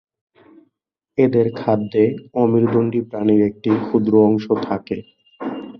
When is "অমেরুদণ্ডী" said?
2.41-2.99